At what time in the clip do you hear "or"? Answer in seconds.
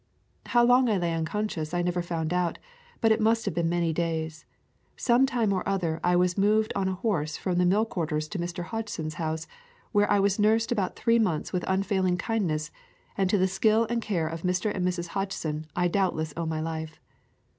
5.53-5.61